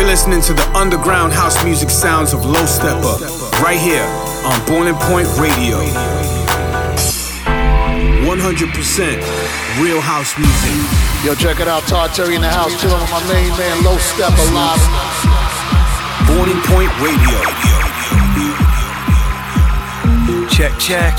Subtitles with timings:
[0.00, 3.20] You're listening to the underground house music sounds of Low Steppa,
[3.60, 4.06] right here
[4.48, 5.76] on Boiling Point Radio.
[8.24, 10.72] 100% real house music.
[11.22, 11.82] Yo, check it out.
[11.82, 14.80] Todd Terry in the house, chilling with my main man, Low Steppa live.
[16.26, 17.36] Boiling Point Radio.
[20.48, 21.12] Check, check.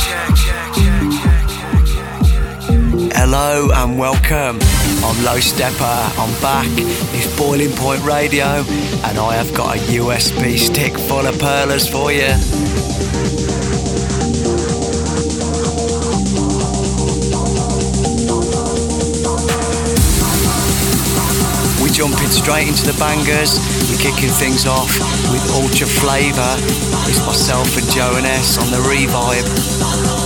[3.14, 4.58] Hello and welcome.
[5.04, 6.68] I'm Low Steppa, I'm back.
[7.14, 8.64] It's Boiling Point Radio,
[9.04, 12.30] and I have got a USB stick full of perlers for you.
[21.82, 23.58] We're jumping straight into the bangers.
[23.90, 24.94] We're kicking things off
[25.34, 26.56] with Ultra Flavor.
[27.10, 30.21] It's myself and Joe and S on the revive.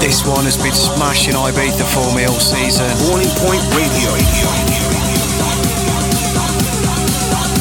[0.00, 2.86] This one has been smashing Ibiza for me all season.
[3.10, 4.10] Boiling Point Radio.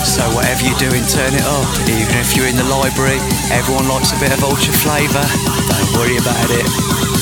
[0.05, 1.67] So whatever you're doing, turn it up.
[1.89, 3.19] Even if you're in the library,
[3.51, 5.25] everyone likes a bit of ultra flavour.
[5.67, 7.16] Don't worry about it.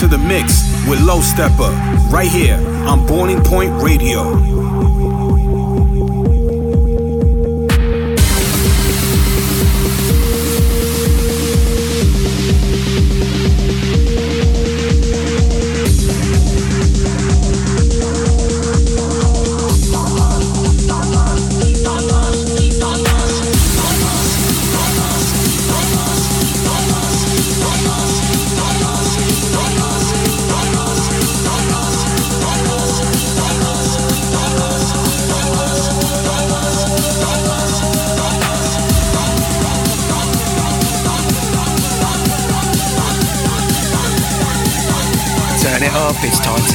[0.00, 1.70] Into the mix with Low Steppa
[2.10, 2.56] right here
[2.88, 4.59] on Boiling Point Radio.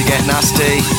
[0.06, 0.95] Get nasty.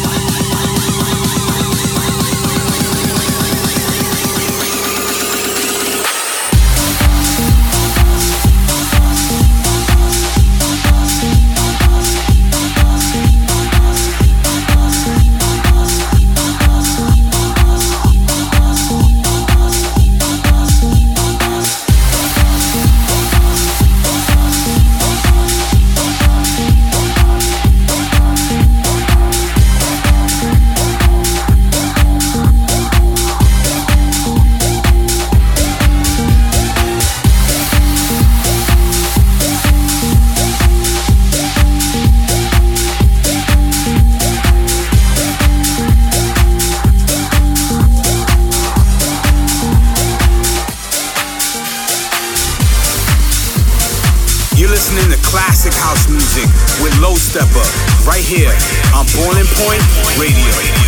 [58.07, 58.49] Right here
[58.95, 59.83] on Boiling Point
[60.17, 60.87] Radio.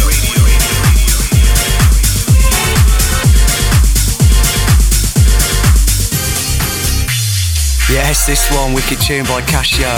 [7.92, 9.94] Yes, this one, Wicked Tune by Casio.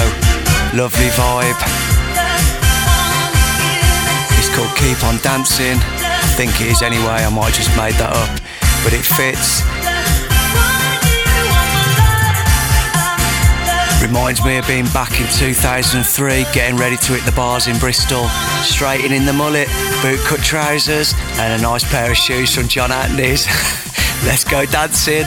[0.73, 1.55] Lovely vibe.
[4.37, 5.77] It's called Keep On Dancing.
[5.77, 8.41] I think it is anyway, I might have just made that up.
[8.83, 9.80] But it fits.
[14.11, 18.27] Reminds me of being back in 2003, getting ready to hit the bars in Bristol,
[18.61, 19.69] straightening the mullet,
[20.01, 23.47] boot cut trousers, and a nice pair of shoes from John Anthony's.
[24.25, 24.65] Let's go.
[24.65, 25.23] Dancing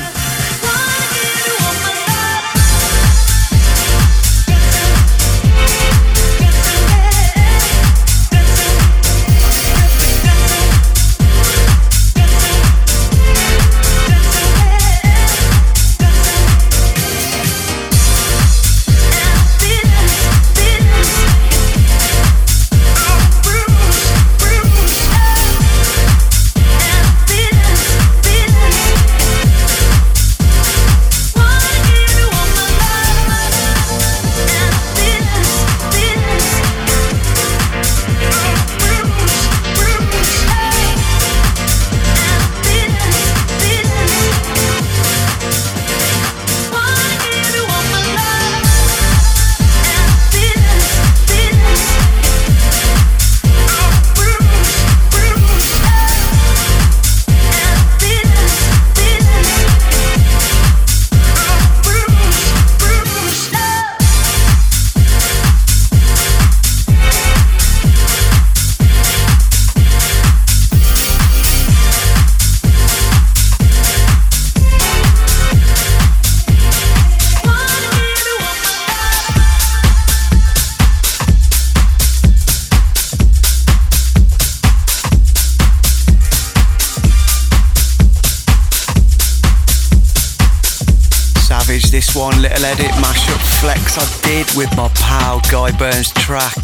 [92.65, 96.57] little edit mashup flex I did with my pal Guy Burns track,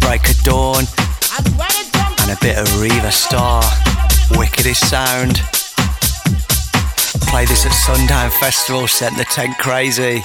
[0.00, 0.84] Break of Dawn,
[2.20, 3.62] and a bit of Riva Starr,
[4.38, 5.36] wickedest sound.
[7.28, 10.24] Play this at Sundown Festival, sent the tent crazy.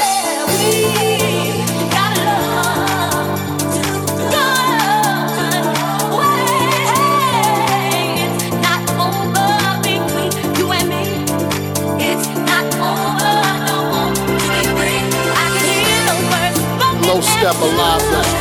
[17.41, 18.40] step alive.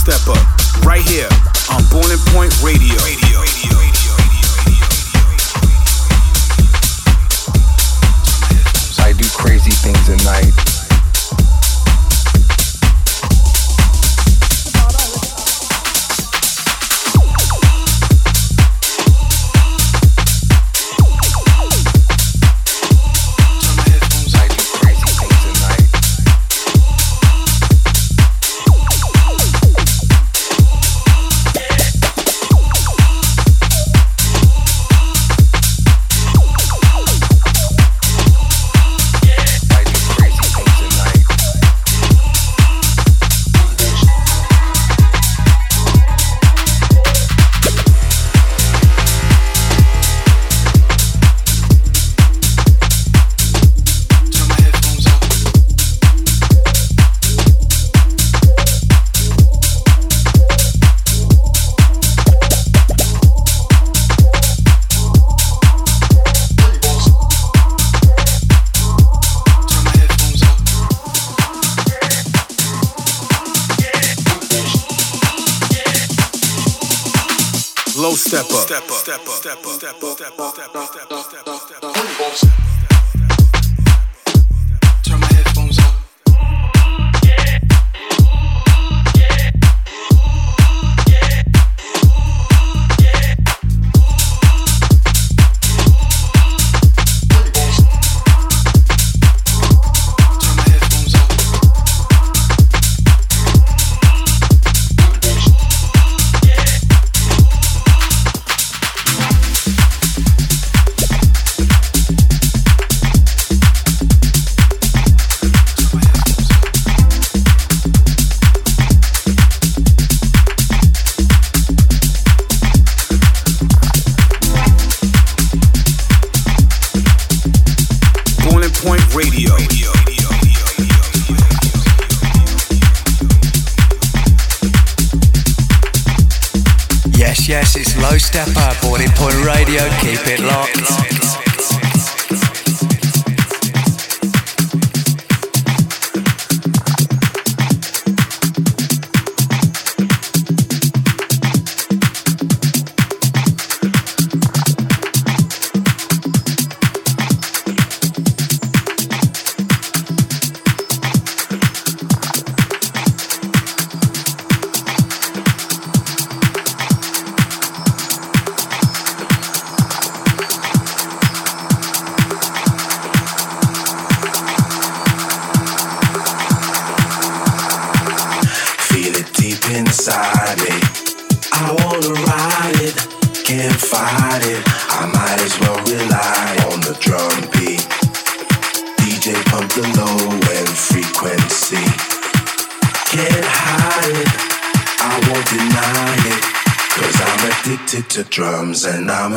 [0.00, 1.28] Step Up, right here
[1.70, 2.96] on Boiling Point Radio.
[3.04, 4.12] radio, radio, radio.
[8.98, 10.69] I do crazy things at night.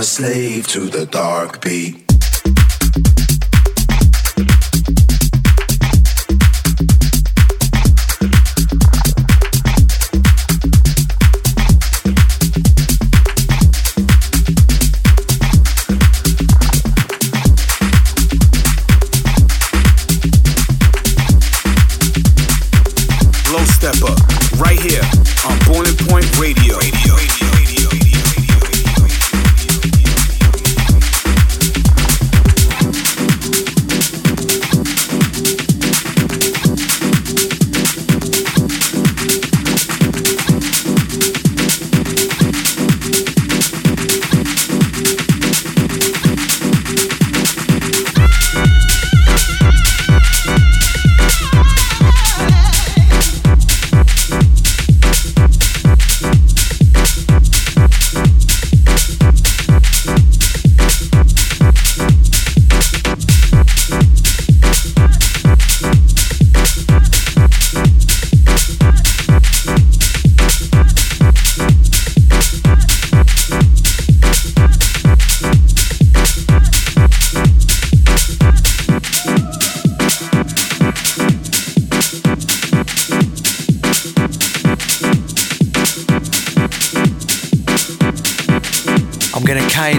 [0.03, 1.05] A slave to the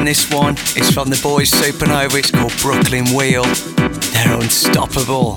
[0.04, 2.18] this one is from the boys Supernova.
[2.18, 3.44] It's called Brooklyn Wheel.
[4.12, 5.34] They're unstoppable.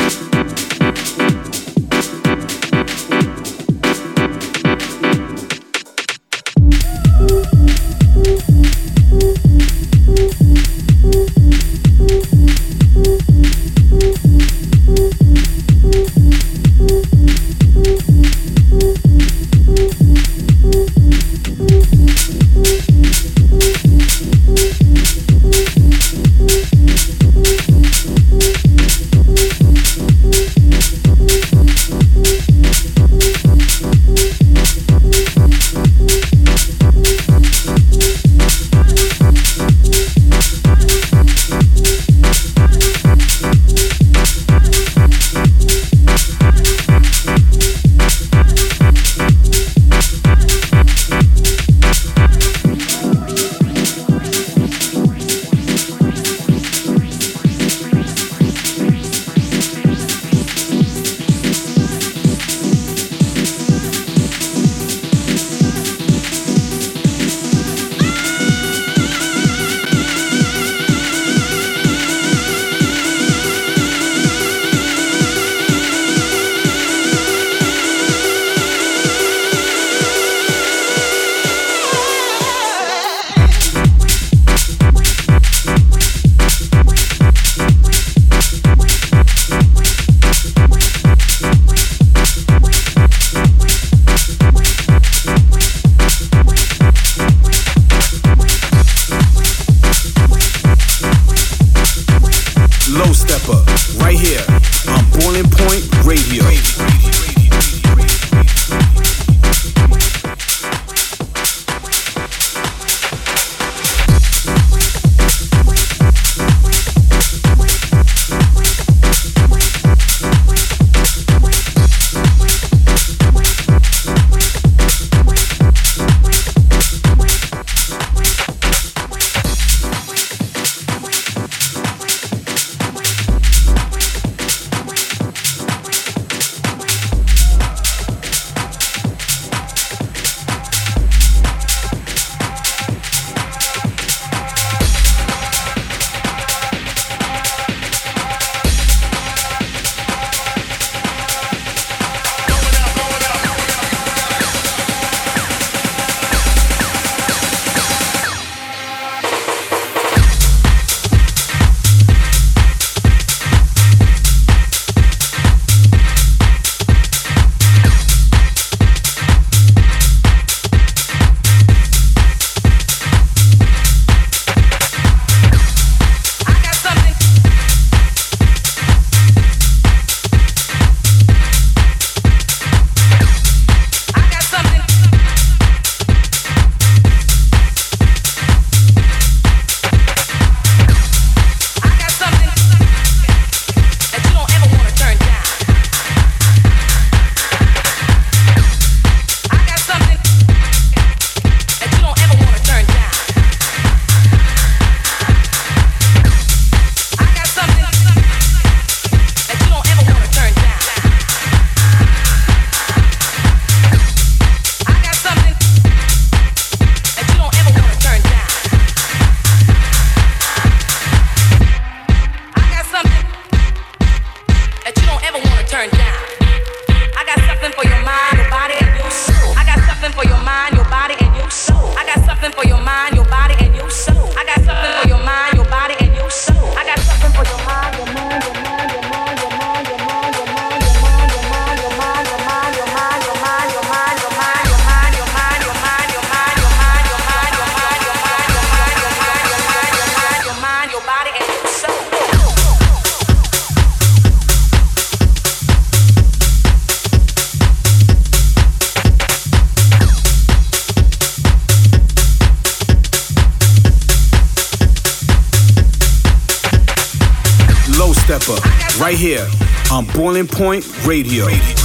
[270.58, 271.46] Point Radio.
[271.46, 271.77] Radio.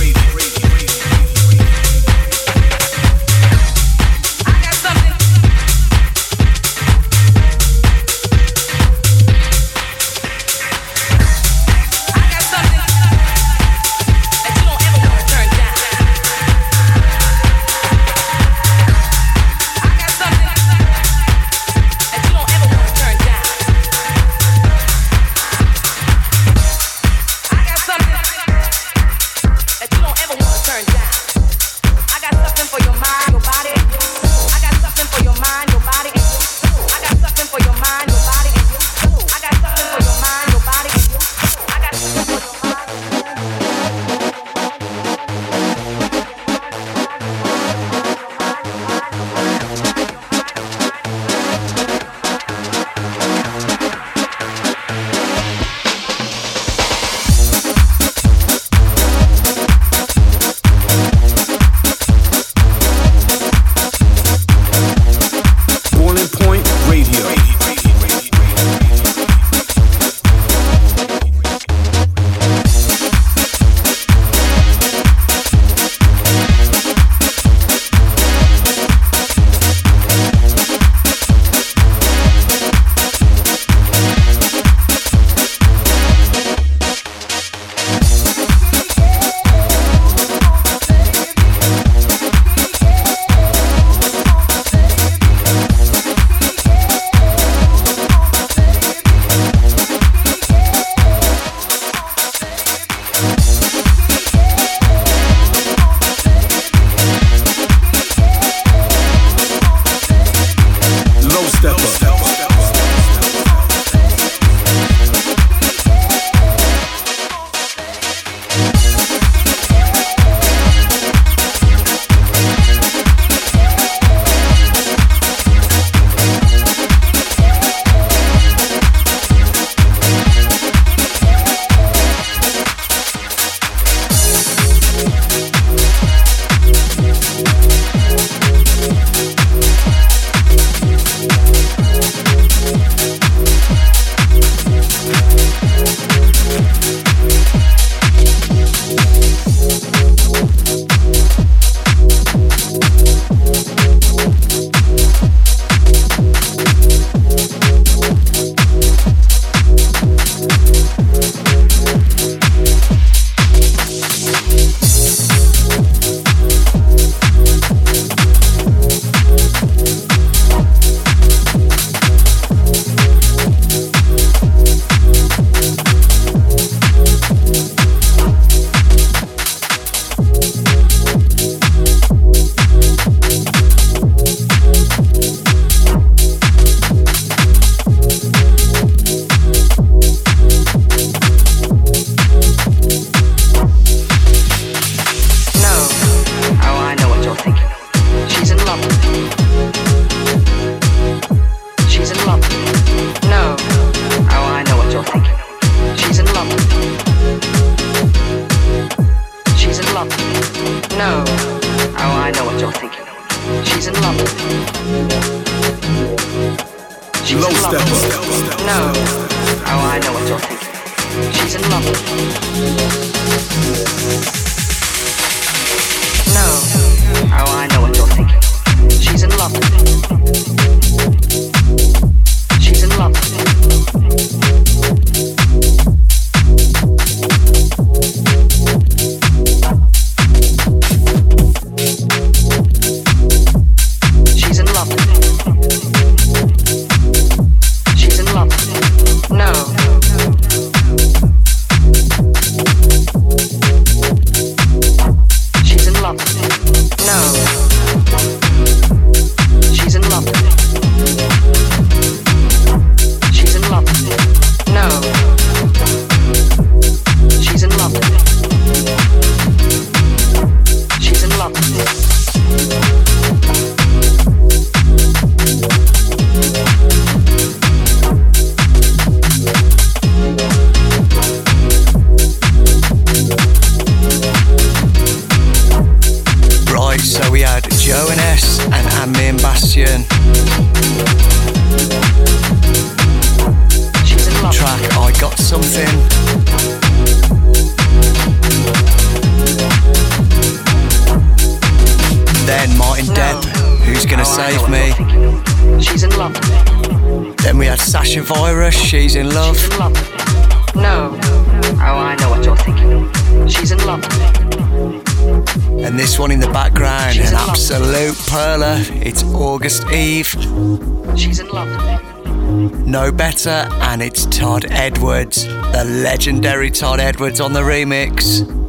[323.33, 328.62] And it's Todd Edwards, the legendary Todd Edwards on the remix.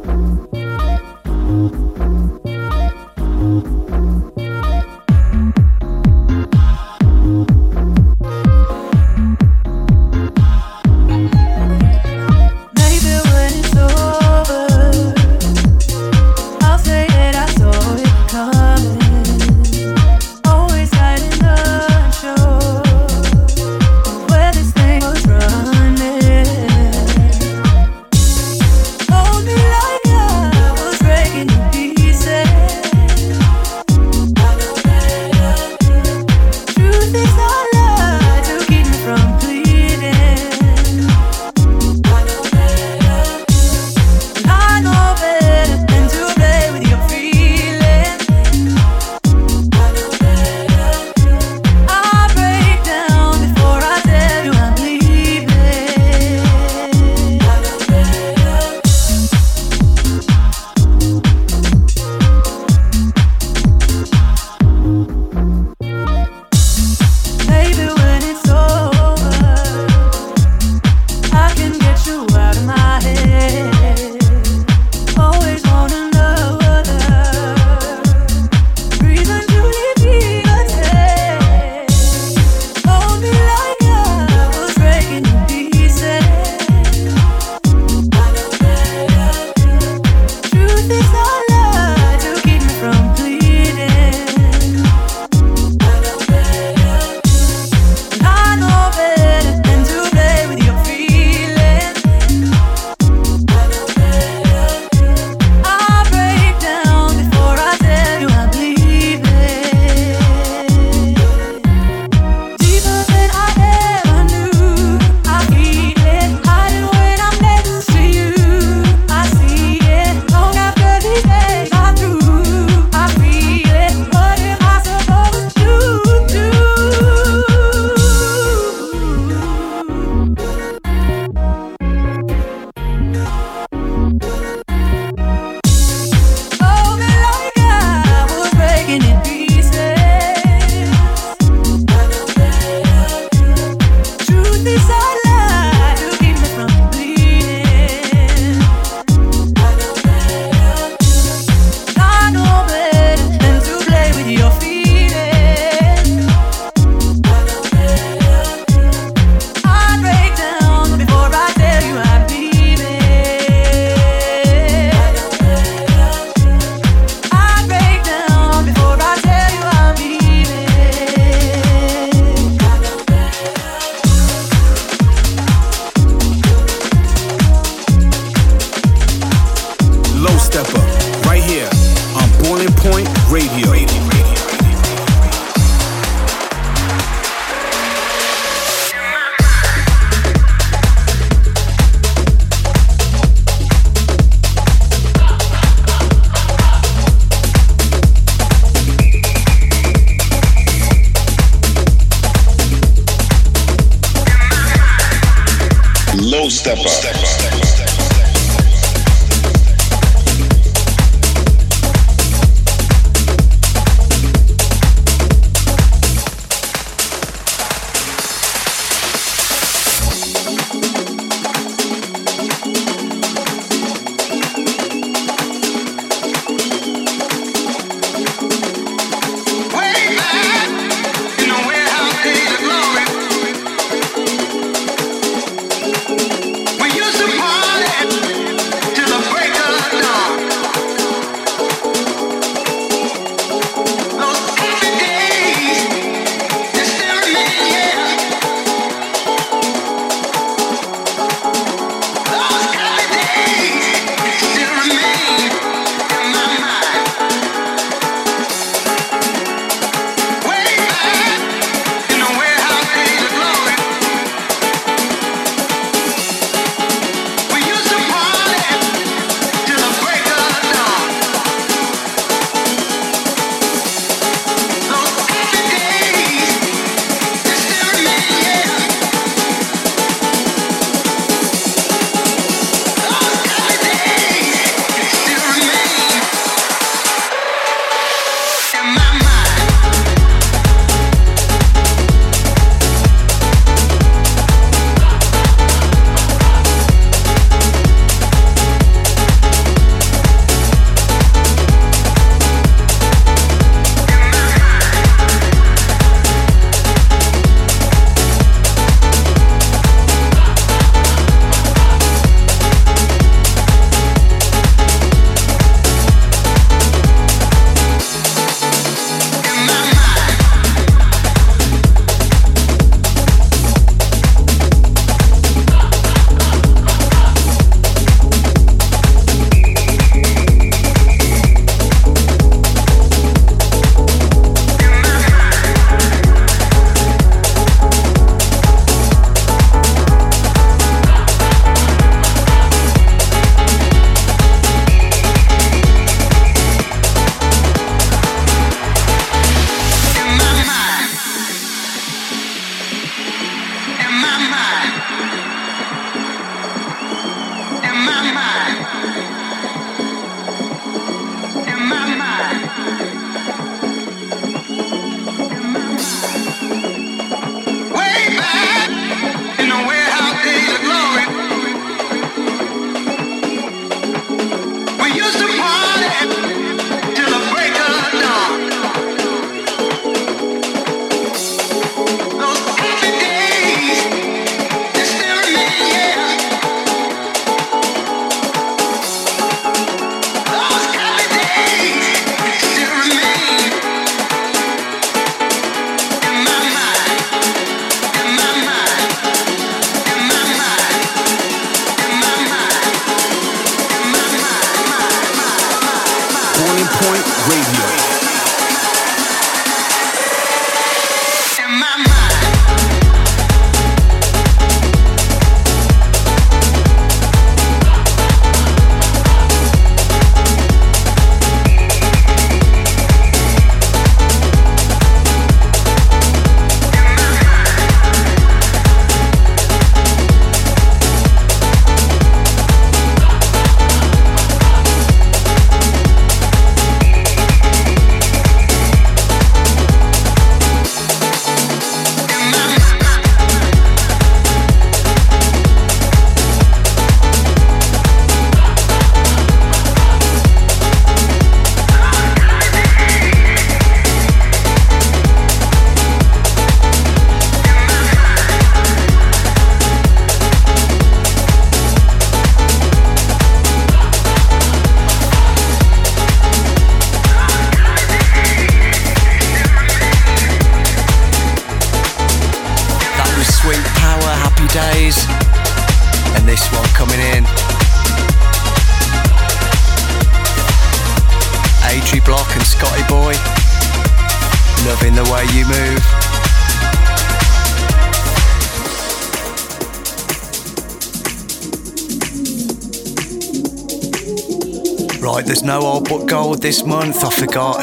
[495.64, 497.78] No old but gold this month, I forgot.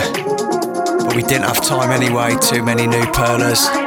[1.04, 3.81] But we didn't have time anyway, too many new perlers.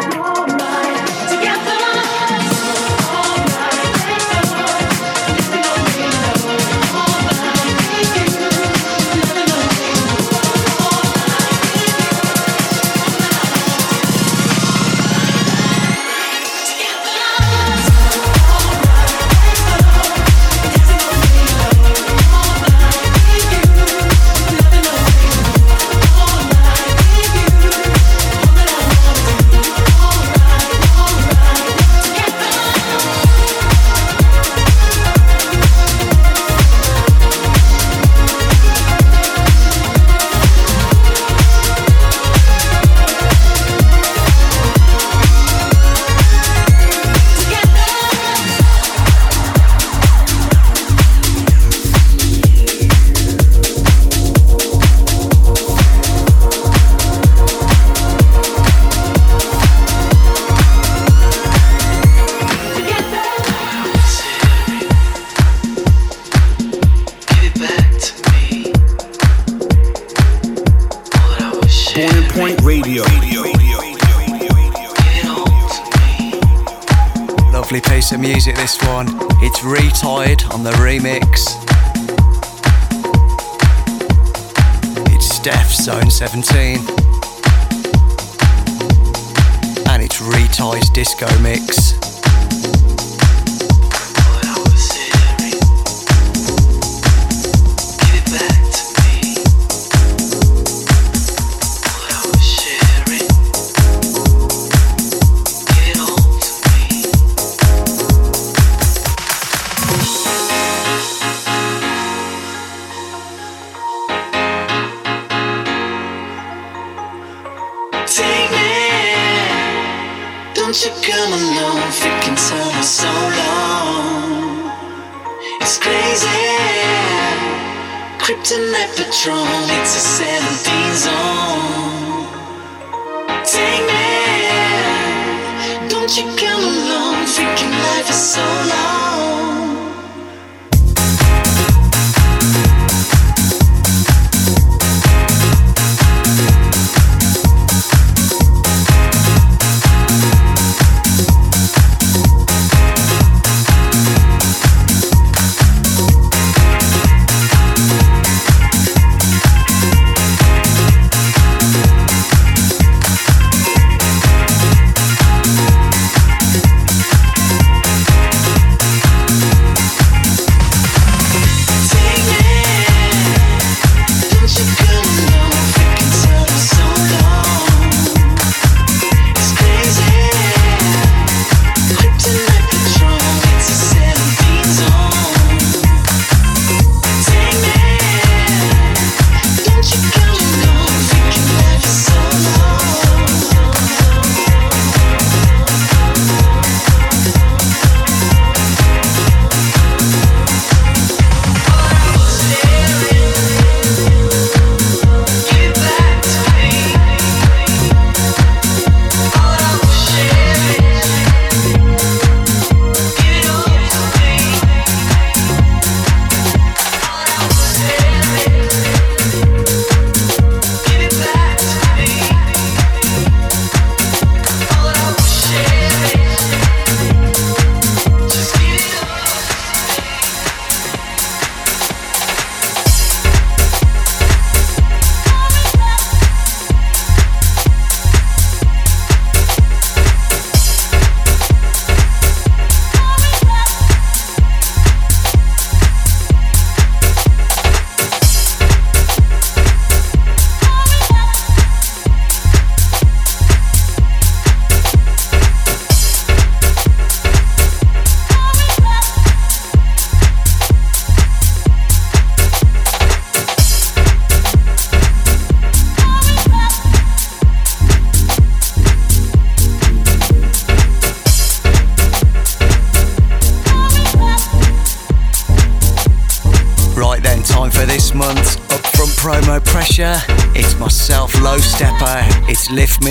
[282.71, 283.04] Lift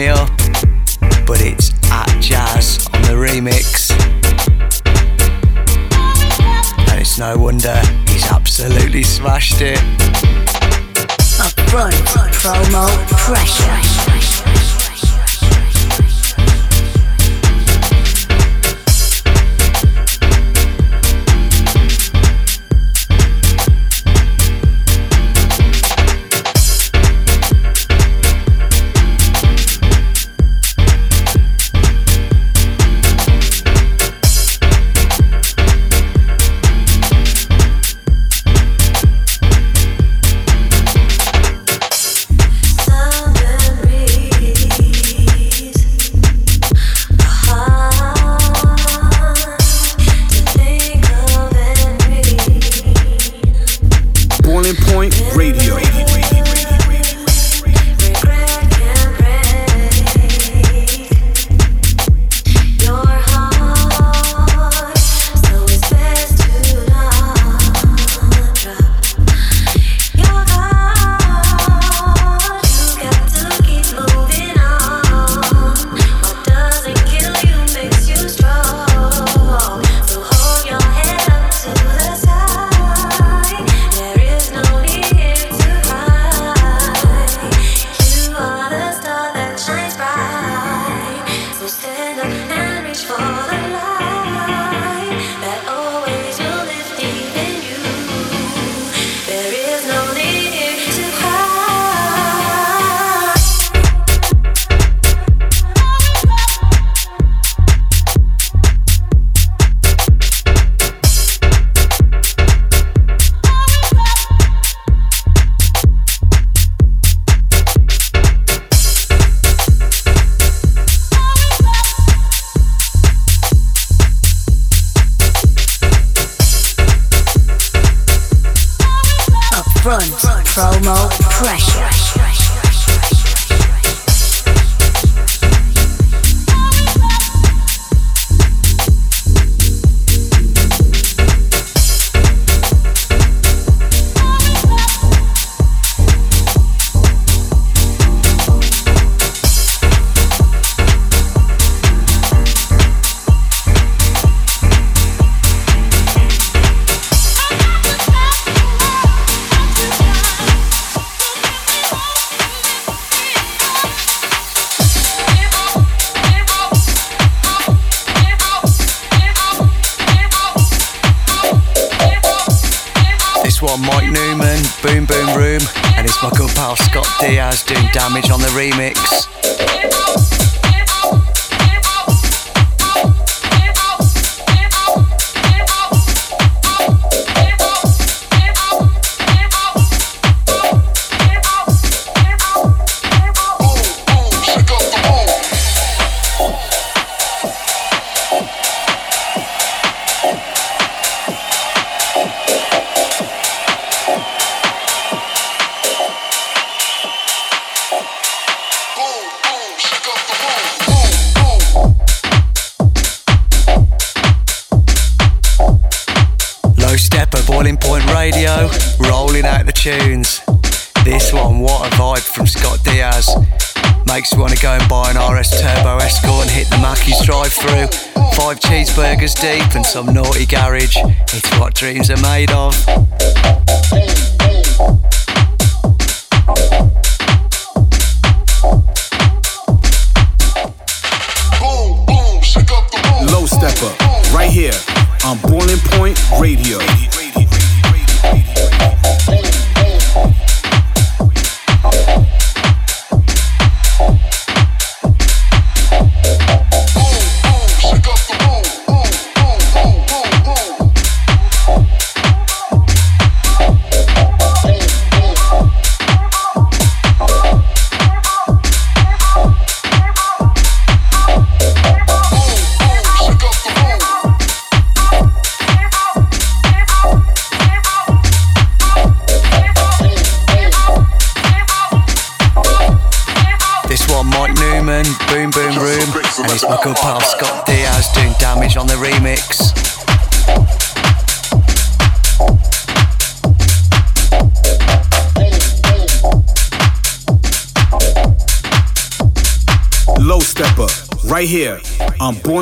[231.83, 232.22] dreams are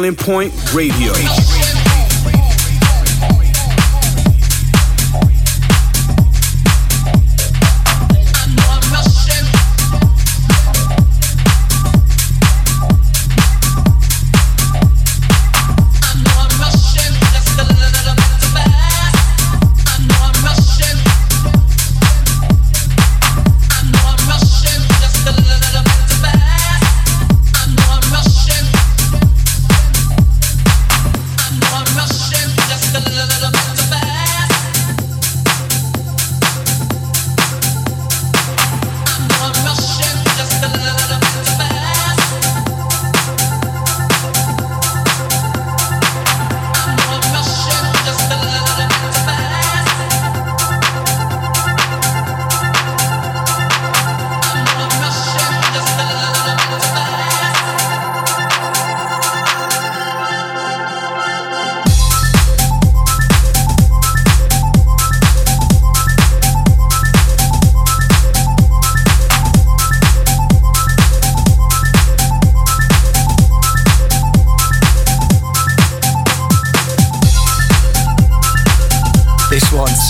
[0.01, 1.50] Boiling Point Radio.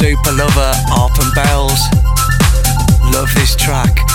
[0.02, 1.80] super lover, Harp and Bells.
[3.14, 4.11] Love this track.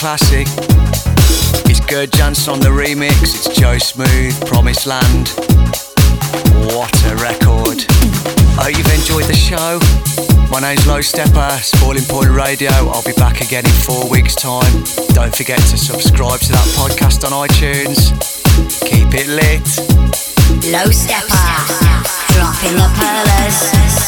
[0.00, 0.48] Classic.
[1.68, 5.28] It's Gerd Janson on the remix, it's Joe Smooth, Promised Land.
[6.72, 7.84] What a record.
[8.56, 9.76] I hope you've enjoyed the show.
[10.50, 11.52] My name's Low Steppa,
[11.84, 12.72] Boiling Point Radio.
[12.88, 14.72] I'll be back again in four weeks' time.
[15.12, 18.08] Don't forget to subscribe to that podcast on iTunes.
[18.88, 19.68] Keep it lit.
[20.72, 21.44] Low Steppa.
[22.32, 24.00] Dropping the pearlers.